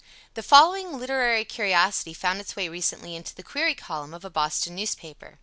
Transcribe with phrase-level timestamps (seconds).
[0.33, 4.73] The following literary curiosity found its way recently into the query column of a Boston
[4.73, 5.37] newspaper.